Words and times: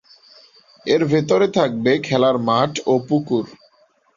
এর 0.85 1.01
ভেতরে 1.05 1.47
থাকবে 1.57 1.91
খেলার 2.07 2.35
মাঠ 2.47 2.71
ও 2.85 2.93
পুকুর। 3.07 3.45